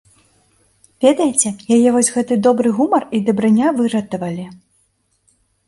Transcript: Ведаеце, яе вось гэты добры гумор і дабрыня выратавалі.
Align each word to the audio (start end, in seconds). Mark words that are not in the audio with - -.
Ведаеце, 1.05 1.49
яе 1.75 1.89
вось 1.99 2.09
гэты 2.17 2.33
добры 2.49 2.73
гумор 2.79 3.07
і 3.19 3.21
дабрыня 3.29 3.67
выратавалі. 3.83 4.45